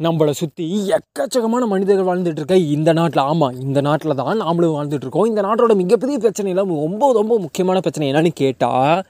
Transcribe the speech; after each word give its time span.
நம்மளை 0.00 0.30
சுற்றி 0.32 0.64
எக்கச்சக்கமான 0.90 1.66
மனிதர்கள் 1.66 2.08
வாழ்ந்துட்டுருக்க 2.08 2.56
இந்த 2.70 2.92
நாட்டில் 2.92 3.22
ஆமாம் 3.22 3.60
இந்த 3.60 3.80
நாட்டில் 3.80 4.14
தான் 4.14 4.40
நாமளும் 4.40 4.76
வாழ்ந்துட்டுருக்கோம் 4.76 5.26
இந்த 5.26 5.42
நாட்டோட 5.42 5.74
மிகப்பெரிய 5.74 6.18
பிரச்சனையில் 6.18 6.62
ரொம்ப 6.78 7.12
ரொம்ப 7.12 7.38
முக்கியமான 7.38 7.80
பிரச்சனை 7.80 8.12
என்னன்னு 8.12 8.32
கேட்டால் 8.34 9.02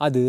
அது 0.00 0.22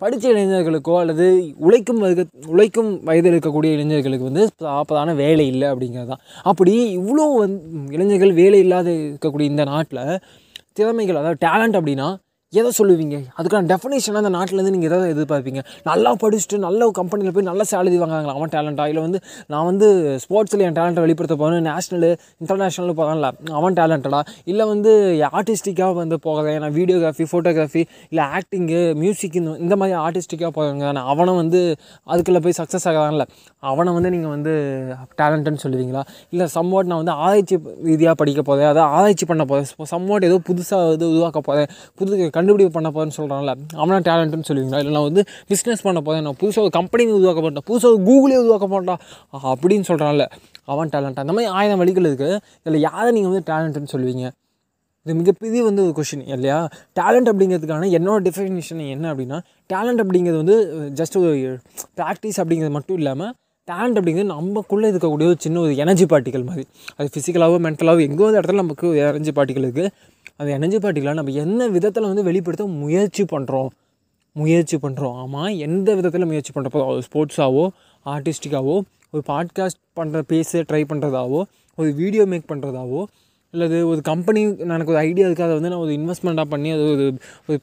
படித்த 0.00 0.28
இளைஞர்களுக்கோ 0.28 0.98
அல்லது 0.98 1.24
உழைக்கும் 1.58 1.98
வர்க்க 1.98 2.22
உழைக்கும் 2.46 3.02
வயதில் 3.04 3.32
இருக்கக்கூடிய 3.32 3.70
இளைஞர்களுக்கு 3.72 4.24
வந்து 4.24 4.44
ப்ராப்பரான 4.60 5.14
வேலை 5.14 5.46
இல்லை 5.46 5.68
அப்படிங்கிறது 5.68 6.06
தான். 6.06 6.22
அப்படி 6.42 6.74
இவ்வளோ 6.98 7.24
வந் 7.38 7.56
இளைஞர்கள் 7.90 8.32
வேலை 8.32 8.58
இல்லாத 8.58 8.90
இருக்கக்கூடிய 8.90 9.46
இந்த 9.46 9.64
நாட்டில் 9.64 10.04
திறமைகள் 10.72 11.16
அதாவது 11.16 11.46
டேலண்ட் 11.46 11.78
அப்படின்னா 11.78 12.08
எதை 12.58 12.70
சொல்லுவீங்க? 12.78 13.16
அதுக்கான 13.38 13.66
டெஃபினேஷனாக 13.72 14.20
அந்த 14.20 14.30
நாட்டிலேருந்து 14.36 14.70
நீங்கள் 14.74 14.88
எதாவது 14.88 15.10
எதிர்பார்ப்பீங்க. 15.14 15.60
நல்லா 15.88 16.10
படிச்சுட்டு 16.22 16.56
நல்ல 16.64 16.88
கம்பெனியில் 16.98 17.34
போய் 17.34 17.46
நல்ல 17.48 17.62
சேலரி 17.72 17.98
வாங்குறாங்களா? 18.00 18.32
அவன் 18.38 18.52
டேலண்ட்டாக 18.54 18.90
இல்லை 18.92 19.02
வந்து 19.04 19.18
நான் 19.52 19.66
வந்து 19.68 19.88
ஸ்போர்ட்ஸில் 20.24 20.62
என் 20.68 20.76
டேலண்ட்டை 20.78 21.02
வெளிப்படுத்த 21.04 21.34
போகிறேன் 21.42 21.66
நேஷனலு 21.70 22.10
இன்டர்நேஷ்னலில் 22.42 22.96
போகிறான்ல 23.00 23.28
அவன் 23.58 23.76
டேலண்டடா 23.80 24.20
இல்லை 24.52 24.64
வந்து 24.72 24.94
ஆர்டிஸ்டிக்காக 25.38 25.92
வந்து 26.00 26.18
போகிறேன் 26.26 26.58
நான் 26.64 26.74
வீடியோகிராஃபி 26.78 27.26
ஃபோட்டோகிராஃபி 27.32 27.82
இல்லை 28.08 28.24
ஆக்டிங்கு 28.38 28.80
மியூசிக் 29.02 29.36
இந்த 29.42 29.54
இந்த 29.66 29.76
மாதிரி 29.82 29.96
ஆர்டிஸ்டிக்காக 30.06 30.50
போகிறாங்க 30.58 30.92
நான் 30.98 31.08
அவனை 31.14 31.34
வந்து 31.42 31.60
அதுக்குள்ளே 32.06 32.42
போய் 32.46 32.58
சக்ஸஸ் 32.60 32.88
ஆகிறான்ல 32.92 33.26
அவனை 33.70 33.94
வந்து 33.98 34.12
நீங்கள் 34.16 34.34
வந்து 34.36 34.52
டேலண்ட்டுன்னு 35.22 35.62
சொல்லுவீங்களா? 35.64 36.04
இல்லை 36.32 36.48
சம்வாட் 36.56 36.90
நான் 36.92 37.02
வந்து 37.04 37.16
ஆராய்ச்சி 37.22 37.56
ரீதியாக 37.88 38.14
படிக்க 38.24 38.42
போகிறேன் 38.42 38.70
அதாவது 38.72 38.92
ஆராய்ச்சி 38.98 39.24
பண்ண 39.32 39.42
போகிறேன் 39.44 39.90
சம்வாட் 39.94 40.28
ஏதோ 40.30 40.40
புதுசாக 40.50 40.92
இது 40.98 41.06
உருவாக்க 41.14 41.40
போகிறேன் 41.48 41.72
புது 41.98 42.28
கண்டுபிடிப்பு 42.40 42.74
பண்ண 42.78 42.90
போகிறேன்னு 42.96 43.18
சொல்கிறான்ல 43.20 43.54
அவனா 43.82 44.00
டேலண்ட்டுன்னு 44.10 44.48
சொல்லுவீங்களா? 44.50 44.80
இல்லை 44.82 44.94
நான் 44.96 45.08
வந்து 45.08 45.24
பிஸ்னஸ் 45.50 45.86
பண்ண 45.86 45.98
போகிறேன் 46.08 46.26
நான் 46.26 46.40
புதுசாக 46.42 46.66
ஒரு 46.66 46.74
கம்பெனி 46.80 47.10
உருவாக்க 47.18 47.40
போட்டேன் 47.44 47.66
புதுசாக 47.70 47.94
ஒரு 47.94 48.02
கூகுளே 48.10 48.36
உருவாக்க 48.42 48.66
மாட்டான் 48.74 49.00
அப்படின்னு 49.52 49.86
சொல்கிறான்ல 49.88 50.26
அவன் 50.72 50.92
டேலண்ட் 50.94 51.22
அந்த 51.22 51.32
மாதிரி 51.36 51.50
ஆயிரம் 51.58 51.80
வழிகள் 51.82 52.06
இருக்குது 52.10 52.36
இதில் 52.62 52.84
யாரை 52.88 53.08
நீங்கள் 53.16 53.32
வந்து 53.32 53.48
டேலண்ட்டுன்னு 53.52 53.92
சொல்லுவீங்க? 53.94 54.26
இது 55.06 55.14
மிகப்பெரிய 55.18 55.60
வந்து 55.66 55.82
ஒரு 55.84 55.92
கொஷின் 55.98 56.24
இல்லையா? 56.34 56.56
டேலண்ட் 56.98 57.28
அப்படிங்கிறதுக்கான 57.30 57.90
என்னோட 57.98 58.18
டெஃபினேஷன் 58.26 58.82
என்ன 58.94 59.06
அப்படின்னா 59.12 59.38
டேலண்ட் 59.72 60.02
அப்படிங்கிறது 60.04 60.40
வந்து 60.42 60.56
ஜஸ்ட் 61.00 61.16
ஒரு 61.22 61.36
ப்ராக்டிஸ் 62.00 62.40
அப்படிங்கிறது 62.42 62.74
மட்டும் 62.78 62.98
இல்லாமல் 63.02 63.32
டேலண்ட் 63.68 63.98
அப்படிங்கிறது 64.00 64.32
நமக்குள்ளே 64.34 64.90
இருக்கக்கூடிய 64.90 65.28
ஒரு 65.32 65.38
சின்ன 65.44 65.60
ஒரு 65.64 65.72
எனர்ஜி 65.82 66.06
பார்ட்டிகள் 66.12 66.44
மாதிரி. 66.48 66.64
அது 66.98 67.08
ஃபிசிக்கலாகவோ 67.14 67.58
மென்டலாகவோ 67.66 68.04
எங்கோ 68.08 68.24
ஒரு 68.28 68.36
இடத்துல 68.40 68.62
நமக்கு 68.64 68.84
ஒரு 68.92 68.98
எனர்ஜி 69.08 69.32
பார்ட்டிகள் 69.36 69.66
இருக்குது 69.66 69.90
அந்த 70.40 70.52
எனர்ஜி 70.52 70.78
பார்ட்டிகளை 70.78 71.14
நம்ம 71.14 71.30
என்ன 71.30 71.68
விதத்தில் 71.68 72.02
வந்து 72.02 72.22
வெளிப்படுத்த 72.22 72.66
முயற்சி 72.66 73.24
பண்ணுறோம் 73.24 73.70
முயற்சி 74.36 74.76
பண்ணுறோம் 74.76 75.14
ஆமாம் 75.14 75.58
எந்த 75.58 75.94
விதத்தில் 75.94 76.24
முயற்சி 76.24 76.52
பண்ணுறப்போ 76.54 77.00
ஸ்போர்ட்ஸாவோ 77.08 77.64
ஆர்டிஸ்டிக்காவோ 78.06 78.76
ஒரு 79.10 79.22
பாட்காஸ்ட் 79.28 79.80
பண்ணுற 79.96 80.20
பேச 80.20 80.62
ட்ரை 80.62 80.84
பண்ணுறதாவோ 80.88 81.40
ஒரு 81.78 81.92
வீடியோ 81.92 82.26
மேக் 82.26 82.50
பண்ணுறதாவோ 82.52 83.02
இல்லது 83.54 83.88
ஒரு 83.88 84.00
கம்பெனி 84.00 84.42
எனக்கு 84.58 84.92
ஒரு 84.92 85.00
ஐடியா 85.00 85.28
இருக்குது 85.28 85.42
அதை 85.42 85.54
வந்து 85.54 85.68
நான் 85.68 85.78
ஒரு 85.78 85.92
இன்வெஸ்ட்மெண்ட்டாக 85.92 86.44
பண்ணி 86.44 86.70
அது 86.70 86.90
ஒரு 86.90 87.06
ஒரு 87.46 87.56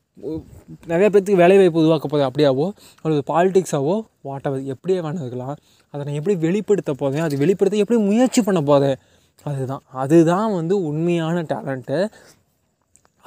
நிறைய 0.88 1.10
பேர்த்துக்கு 1.10 1.36
வேலைவாய்ப்பு 1.36 1.80
உருவாக்க 1.80 2.08
போகுது 2.08 2.28
அப்படியாவோ 2.30 2.66
ஒரு 3.04 3.24
பாலிடிக்ஸாவோ 3.28 3.96
வாட் 4.22 4.46
எவர் 4.46 4.64
எப்படியே 4.64 5.00
வேணும் 5.02 5.20
இருக்கலாம். 5.20 5.56
அதை 5.94 6.06
நான் 6.06 6.16
எப்படி 6.16 6.36
வெளிப்படுத்த 6.36 6.94
போதேன் 6.94 7.22
அது 7.22 7.38
வெளிப்படுத்த 7.38 7.80
எப்படி 7.80 8.00
முயற்சி 8.02 8.42
பண்ண 8.42 8.62
போதேன் 8.62 8.98
அதுதான் 9.44 9.84
அதுதான் 9.94 10.54
வந்து 10.54 10.84
உண்மையான 10.84 11.42
டேலண்ட்டு 11.42 11.98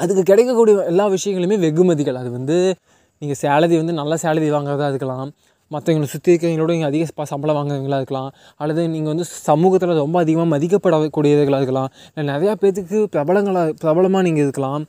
அதுக்கு 0.01 0.23
கிடைக்கக்கூடிய 0.23 0.85
எல்லா 0.85 1.09
விஷயங்களுமே 1.09 1.59
வெகுமதிகள். 1.59 2.15
அது 2.15 2.31
வந்து 2.31 2.75
நீங்கள் 3.19 3.39
சேலரி 3.43 3.77
வந்து 3.77 3.93
நல்ல 3.93 4.15
சேலரி 4.15 4.53
வாங்குறதா 4.55 4.89
இருக்கலாம். 4.89 5.31
மற்றவங்களை 5.71 6.03
சுற்றி 6.03 6.35
இருக்கிறவங்களோட 6.35 6.71
நீங்கள் 6.71 6.89
அதிக 6.89 7.07
ப- 7.15 7.25
சம்பளம் 7.25 7.57
வாங்குறவங்களா 7.57 7.95
இருக்கலாம். 7.95 8.33
அல்லது 8.57 8.89
நீங்கள் 8.89 9.09
வந்து 9.09 9.25
சமூகத்தில் 9.25 9.89
ரொம்ப 9.89 10.21
அதிகமாக 10.21 10.59
மதிக்கப்படக்கூடியவர்களாக 10.59 11.57
இருக்கலாம். 11.57 11.89
இல்லை 12.15 12.35
நிறையா 12.35 12.55
பேர்த்துக்கு 12.61 13.07
பிரபலங்களாக 13.13 13.71
பிரபலமாக 13.71 14.25
நீங்கள் 14.25 14.43
இருக்கலாம். 14.43 14.85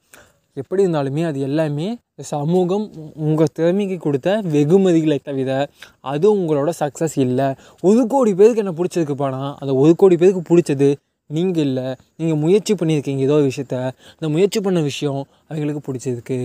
எப்படி 0.53 0.85
இருந்தாலுமே 0.85 1.25
அது 1.25 1.39
எல்லாமே 1.39 1.97
சமூகம் 2.17 2.89
உங்கள் 3.15 3.53
திறமைக்கு 3.53 3.97
கொடுத்த 3.97 4.41
வெகுமதிகளை 4.53 5.19
தவிர 5.23 5.67
அது 5.99 6.35
உங்களோட 6.35 6.71
சக்ஸஸ் 6.79 7.15
இல்லை. 7.15 7.45
ஒரு 7.81 8.07
கோடி 8.07 8.35
பேருக்கு 8.35 8.63
என்ன 8.65 8.73
பிடிச்சதுக்கு 8.77 9.11
போனால் 9.11 9.55
அந்த 9.59 9.75
ஒரு 9.75 9.95
கோடி 9.95 10.17
பேருக்கு 10.17 10.55
பிடிச்சது 10.55 10.95
நீங்கள் 11.37 11.65
இல்லை 11.67 11.87
நீங்கள் 12.19 12.39
முயற்சி 12.43 12.73
பண்ணியிருக்கீங்க 12.81 13.23
ஏதோ 13.27 13.37
ஒரு 13.39 13.47
விஷயத்த 13.51 13.77
அந்த 14.17 14.29
முயற்சி 14.35 14.59
பண்ண 14.67 14.81
விஷயம் 14.89 15.21
அவங்களுக்கு 15.49 15.81
பிடிச்சிருக்கு. 15.87 16.37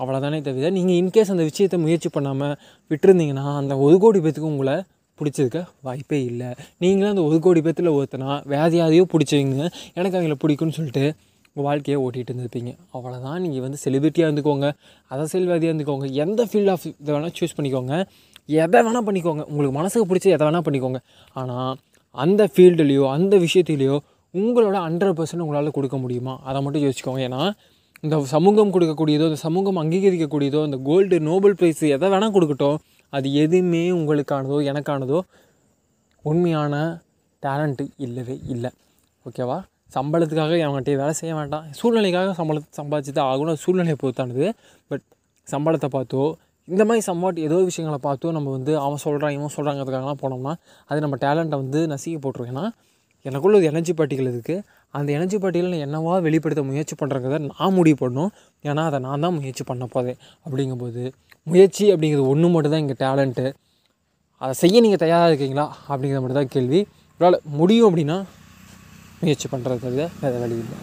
அவ்வளோதானே 0.00 0.38
தவிர 0.48 0.70
நீங்கள் 0.78 0.98
இன்கேஸ் 1.00 1.32
அந்த 1.34 1.44
விஷயத்தை 1.50 1.78
முயற்சி 1.84 2.08
பண்ணாமல் 2.16 2.54
விட்டுருந்தீங்கன்னா 2.90 3.46
அந்த 3.60 3.74
ஒரு 3.86 3.96
கோடி 4.04 4.20
பேத்துக்கு 4.24 4.52
உங்களை 4.54 4.76
பிடிச்சிருக்க 5.18 5.58
வாய்ப்பே 5.86 6.18
இல்லை. 6.30 6.48
நீங்களும் 6.82 7.12
அந்த 7.12 7.22
ஒரு 7.28 7.36
கோடி 7.44 7.60
பேத்தில் 7.66 7.90
ஒருத்தனா 7.98 8.30
வேறு 8.52 8.76
யாரையோ 8.80 9.04
பிடிச்சவங்க 9.12 9.66
எனக்கு 9.98 10.16
அவங்கள 10.18 10.36
பிடிக்கும்னு 10.44 10.76
சொல்லிட்டு 10.78 11.04
உங்கள் 11.56 11.66
வாழ்க்கையை 11.68 11.96
ஓட்டிகிட்டு 12.04 12.30
இருந்திருப்பீங்க. 12.32 12.70
அவ்வளோதான் 12.96 13.38
நீங்கள் 13.44 13.64
வந்து 13.64 13.78
செலிபிரிட்டியாக 13.84 14.28
இருந்துக்கோங்க 14.28 14.68
அரசியல்வாதியாக 15.14 15.70
இருந்துக்கோங்க 15.72 16.06
எந்த 16.24 16.40
ஃபீல்ட் 16.50 16.70
ஆஃப் 16.72 16.86
இதை 17.00 17.10
வேணால் 17.14 17.34
சூஸ் 17.38 17.54
பண்ணிக்கோங்க 17.58 17.94
எதை 18.62 18.80
வேணால் 18.86 19.06
பண்ணிக்கோங்க. 19.08 19.42
உங்களுக்கு 19.50 19.76
மனசுக்கு 19.80 20.08
பிடிச்ச 20.10 20.26
எதை 20.36 20.44
வேணால் 20.48 20.66
பண்ணிக்கோங்க. 20.68 21.00
ஆனால் 21.40 21.70
அந்த 22.24 22.42
ஃபீல்டுலேயோ 22.54 23.04
அந்த 23.16 23.34
விஷயத்துலேயோ 23.44 23.96
உங்களோட 24.40 24.76
ஹண்ட்ரட் 24.86 25.16
பர்சன்ட் 25.18 25.44
உங்களால் 25.44 25.76
கொடுக்க 25.76 25.96
முடியுமா? 26.04 26.34
அதை 26.48 26.58
மட்டும் 26.64 26.84
யோசிச்சுக்கோங்க. 26.84 27.20
ஏன்னா 27.28 27.42
இந்த 28.04 28.16
சமூகம் 28.32 28.72
கொடுக்கக்கூடியதோ 28.74 29.26
இந்த 29.30 29.40
சமூகம் 29.46 29.78
அங்கீகரிக்கக்கூடியதோ 29.82 30.60
இந்த 30.68 30.78
கோல்டு 30.88 31.16
நோபல் 31.28 31.54
ப்ரைஸ் 31.58 31.82
எதை 31.96 32.08
வேணால் 32.14 32.34
கொடுக்கட்டும் 32.36 32.78
அது 33.16 33.28
எதுவுமே 33.42 33.84
உங்களுக்கானதோ 33.98 34.56
எனக்கானதோ 34.70 35.18
உண்மையான 36.30 36.74
டேலண்ட்டு 37.42 37.84
இல்லவே 38.06 38.36
இல்லை. 38.54 38.70
ஓகேவா 39.26 39.58
சம்பளத்துக்காக 39.96 40.54
அவங்ககிட்ட 40.66 40.92
வேலை 41.02 41.14
செய்ய 41.20 41.32
வேண்டாம். 41.38 41.66
சூழ்நிலைக்காக 41.80 42.30
சம்பளத்தை 42.40 42.70
சம்பாதிச்சு 42.80 43.12
தான் 43.18 43.28
ஆகணும் 43.32 43.60
சூழ்நிலையை 43.64 43.96
பொறுத்தானது. 44.02 44.46
பட் 44.90 45.04
சம்பளத்தை 45.46 45.88
பார்த்தோ 45.96 46.22
இந்த 46.68 46.82
மாதிரி 46.88 47.02
சம்பாட் 47.08 47.38
ஏதோ 47.46 47.56
விஷயங்களை 47.70 47.98
பார்த்தோ 48.08 48.28
நம்ம 48.36 48.50
வந்து 48.56 48.72
அவன் 48.84 49.02
சொல்கிறான் 49.04 49.34
இவன் 49.36 49.54
சொல்கிறாங்கிறதுக்காகலாம் 49.56 50.20
போனோம்னா 50.22 50.52
அது 50.90 50.98
நம்ம 51.04 51.16
டேலண்ட்டை 51.24 51.58
வந்து 51.62 51.80
நசிக்க 51.92 52.18
போட்டுரும். 52.24 52.70
எனக்குள்ள 53.28 53.54
ஒரு 53.60 53.66
எனர்ஜி 53.72 53.92
பார்ட்டிகள் 53.98 54.28
இருக்குது 54.32 54.62
அந்த 54.94 55.08
எனர்ஜி 55.16 55.36
பார்ட்டிகளை 55.42 55.70
நான் 55.74 55.84
என்னவா 55.86 56.14
வெளிப்படுத்த 56.26 56.62
முயற்சி 56.70 56.94
பண்ணுறங்கிறத 57.00 57.38
நான் 57.50 57.76
முடிவு 57.78 57.98
பண்ணணும். 58.02 58.32
ஏன்னா 58.68 58.82
அதை 58.90 58.98
நான் 59.06 59.24
தான் 59.24 59.36
முயற்சி 59.38 59.64
பண்ண 59.70 59.84
போதேன் 59.94 60.18
அப்படிங்கும்போது 60.46 61.02
முயற்சி 61.52 61.84
அப்படிங்கிறது 61.94 62.30
ஒன்று 62.32 62.52
மட்டும் 62.54 62.74
தான் 62.74 62.84
இங்கே 62.84 62.96
டேலண்ட்டு 63.04 63.46
அதை 64.42 64.52
செய்ய 64.62 64.80
நீங்கள் 64.84 65.02
தயாராக 65.04 65.30
இருக்கீங்களா? 65.30 65.66
அப்படிங்கிறது 65.90 66.22
மட்டும் 66.24 66.40
தான் 66.40 66.52
கேள்வி. 66.56 66.80
உங்களால் 67.12 67.40
முடியும் 67.60 67.88
அப்படின்னா 67.90 68.18
முயற்சி 69.22 69.48
பண்ணுறது 69.54 69.82
தவிர 69.86 70.04
வேறு 70.22 70.38
வழி 70.44 70.56
இல்லை. 70.62 70.78